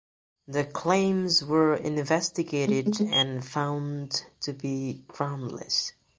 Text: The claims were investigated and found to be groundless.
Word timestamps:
The 0.47 0.63
claims 0.65 1.45
were 1.45 1.75
investigated 1.75 2.99
and 3.01 3.45
found 3.45 4.25
to 4.39 4.51
be 4.51 5.03
groundless. 5.07 5.93